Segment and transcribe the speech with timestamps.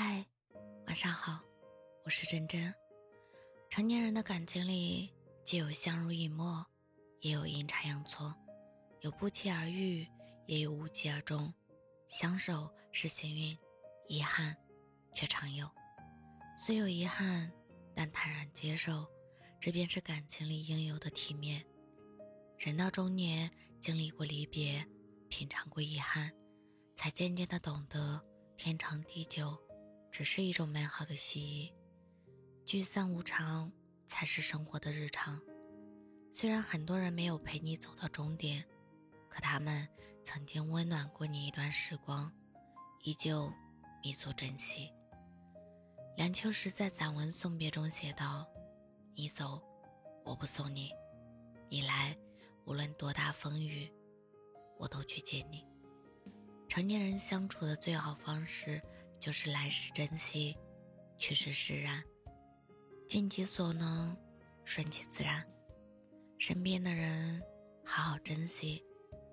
[0.00, 0.24] 嗨，
[0.86, 1.40] 晚上好，
[2.04, 2.72] 我是真真。
[3.68, 5.12] 成年人的感情里，
[5.44, 6.64] 既有相濡以沫，
[7.18, 8.32] 也有阴差阳错，
[9.00, 10.06] 有不期而遇，
[10.46, 11.52] 也有无疾而终。
[12.06, 13.58] 相守是幸运，
[14.06, 14.56] 遗憾
[15.16, 15.68] 却常有。
[16.56, 17.50] 虽有遗憾，
[17.92, 19.04] 但坦然接受，
[19.60, 21.66] 这便是感情里应有的体面。
[22.56, 24.86] 人到中年，经历过离别，
[25.28, 26.32] 品尝过遗憾，
[26.94, 28.24] 才渐渐的懂得
[28.56, 29.60] 天长地久。
[30.18, 31.72] 只是一种美好的记忆，
[32.64, 33.70] 聚散无常
[34.08, 35.40] 才是生活的日常。
[36.32, 38.64] 虽然很多人没有陪你走到终点，
[39.28, 39.86] 可他们
[40.24, 42.32] 曾经温暖过你一段时光，
[43.04, 43.48] 依旧
[44.02, 44.92] 弥足珍惜。
[46.16, 48.44] 梁秋实在散文《送别》中写道
[49.14, 49.62] ：“你走，
[50.24, 50.88] 我不送你；
[51.68, 52.18] 你来，
[52.64, 53.88] 无论多大风雨，
[54.80, 55.64] 我都去接你。”
[56.68, 58.82] 成年人相处的最好方式。
[59.20, 60.56] 就是来时珍惜，
[61.18, 62.02] 去时释然，
[63.06, 64.16] 尽己所能，
[64.64, 65.44] 顺其自然。
[66.38, 67.42] 身边的人
[67.84, 68.84] 好好珍惜，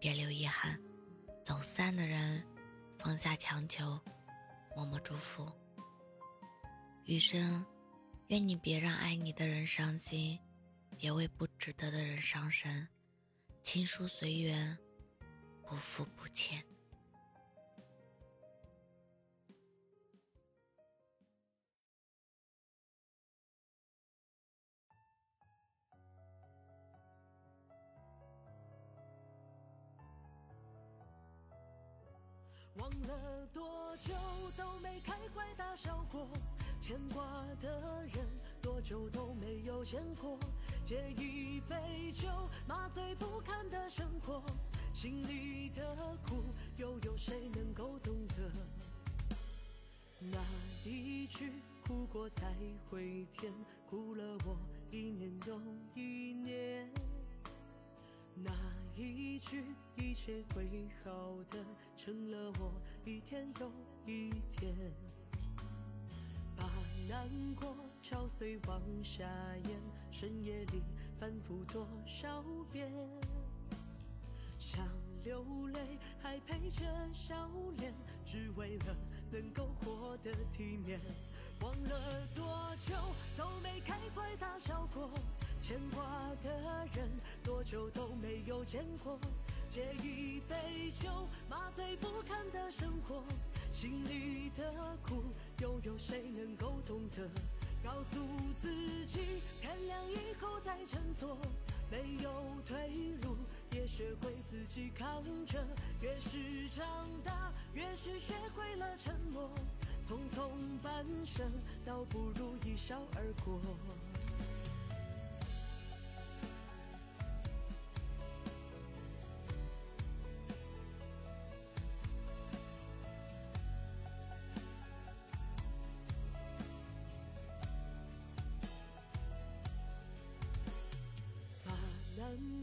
[0.00, 0.74] 别留遗憾；
[1.44, 2.42] 走散的人
[2.98, 4.00] 放下强求，
[4.74, 5.50] 默默祝福。
[7.04, 7.64] 余生，
[8.28, 10.38] 愿你别让爱你的人伤心，
[10.96, 12.88] 别为不值得的人伤神。
[13.62, 14.76] 情疏随缘，
[15.66, 16.64] 不负不欠。
[32.76, 34.12] 忘了多久
[34.56, 36.26] 都没开怀大笑过，
[36.80, 38.26] 牵挂的人
[38.60, 40.36] 多久都没有见过。
[40.84, 42.28] 借一杯酒，
[42.66, 44.42] 麻醉不堪的生活，
[44.92, 46.42] 心里的苦
[46.76, 47.43] 又有谁
[59.04, 59.64] 一句
[59.96, 61.64] 一切会好的，
[61.96, 62.72] 成了我
[63.04, 63.70] 一天又
[64.06, 64.74] 一天，
[66.56, 66.70] 把
[67.08, 69.24] 难过敲碎往下
[69.64, 69.78] 咽，
[70.10, 70.82] 深夜里
[71.20, 72.42] 反复多少
[72.72, 72.90] 遍，
[74.58, 74.88] 想
[75.22, 77.48] 流泪还陪着笑
[77.78, 77.92] 脸，
[78.24, 78.96] 只为了
[79.30, 80.98] 能够活得体面。
[81.60, 82.44] 忘了多
[82.86, 82.94] 久
[83.36, 85.08] 都没开怀大笑过。
[85.66, 86.04] 牵挂
[86.42, 87.08] 的人
[87.42, 89.18] 多久都没有见过，
[89.70, 91.08] 借一杯酒
[91.48, 93.24] 麻醉不堪的生活，
[93.72, 94.70] 心里的
[95.02, 95.22] 苦
[95.60, 97.26] 又有谁能够懂得？
[97.82, 98.20] 告诉
[98.60, 101.38] 自己天亮以后再振作，
[101.90, 102.30] 没有
[102.66, 103.34] 退路
[103.72, 105.66] 也学会自己扛着。
[106.02, 109.48] 越是长大，越是学会了沉默，
[110.06, 110.50] 匆匆
[110.82, 111.50] 半生，
[111.86, 113.58] 倒不如一笑而过。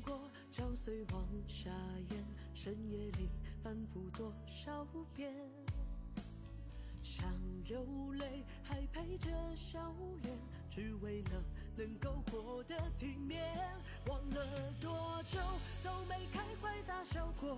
[0.06, 0.20] 过
[0.50, 1.70] 嚼碎往下
[2.10, 2.24] 咽，
[2.54, 3.30] 深夜里
[3.64, 4.86] 反复多少
[5.16, 5.34] 遍，
[7.04, 7.26] 想
[7.68, 10.38] 流泪还陪着笑脸，
[10.70, 11.44] 只为了
[11.78, 13.56] 能够活得体面。
[14.08, 15.40] 忘了多久
[15.84, 17.58] 都没开怀大笑过，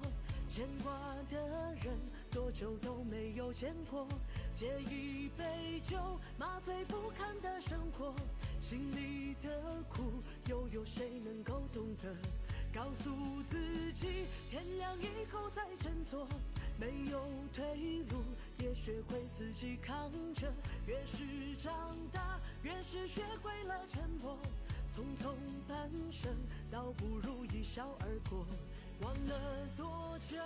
[0.49, 0.93] 牵挂
[1.31, 1.97] 的人
[2.29, 4.07] 多久都没有见过，
[4.53, 5.97] 借一杯酒
[6.37, 8.13] 麻醉不堪的生活。
[8.63, 12.15] 心里的苦，又有谁能够懂得？
[12.73, 13.11] 告诉
[13.43, 16.25] 自己，天亮以后再振作，
[16.79, 17.65] 没有退
[18.09, 18.23] 路，
[18.59, 20.49] 也学会自己扛着。
[20.87, 21.25] 越是
[21.61, 21.73] 长
[22.13, 24.37] 大，越是学会了沉默。
[24.95, 25.35] 匆匆
[25.67, 26.33] 半生，
[26.71, 28.47] 倒不如一笑而过。
[29.01, 30.37] 忘了多久，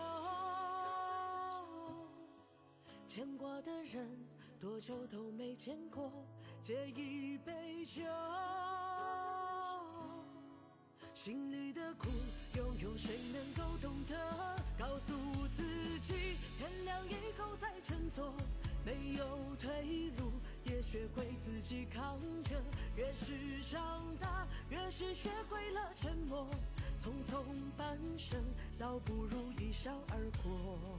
[3.08, 4.10] 牵挂的人。
[4.60, 6.12] 多久都没见过，
[6.62, 8.02] 借一杯酒，
[11.14, 12.10] 心里的苦
[12.56, 14.16] 又有谁能够懂得？
[14.80, 15.14] 告诉
[15.56, 15.64] 自
[16.00, 18.34] 己，天亮以后再振作，
[18.84, 20.32] 没有退路，
[20.64, 22.60] 也学会自己扛着。
[22.96, 26.48] 越是长大，越是学会了沉默，
[27.00, 27.44] 匆匆
[27.78, 28.44] 半生，
[28.80, 30.98] 倒不如一笑而过。